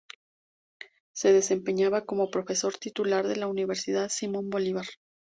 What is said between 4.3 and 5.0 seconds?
Bolívar.